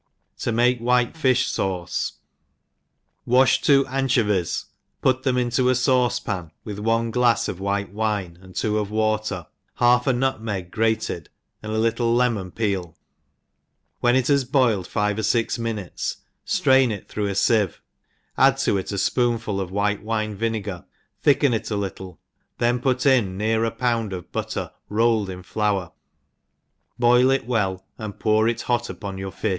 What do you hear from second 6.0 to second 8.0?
pan, with one glafs of white